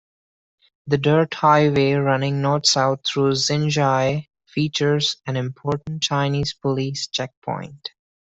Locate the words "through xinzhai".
3.05-4.29